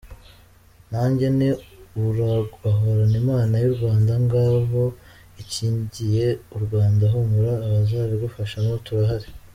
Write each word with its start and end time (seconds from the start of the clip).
Nanjye 0.91 1.25
nti 1.37 1.49
Uragahorana 2.05 3.15
Imana 3.23 3.53
y’i 3.61 3.71
Rwanda 3.75 4.13
Ngabo 4.25 4.83
ikingiye 5.41 6.27
u 6.55 6.57
Rwanda, 6.63 7.03
humura 7.13 7.53
abazabigufashamo 7.65 8.71
turahari. 8.85 9.27